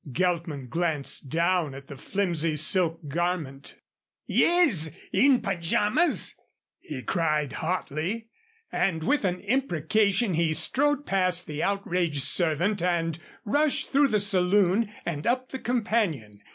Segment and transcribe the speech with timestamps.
[0.11, 3.75] Geltman glanced down at the flimsy silk garment.
[4.25, 6.33] "Yes in pajamas,"
[6.79, 8.29] he cried, hotly.
[8.71, 14.91] And with an imprecation he strode past the outraged servant and rushed through the saloon
[15.05, 16.39] and up the companion.